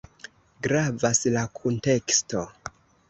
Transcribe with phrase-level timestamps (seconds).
[0.67, 2.43] Gravas la kunteksto.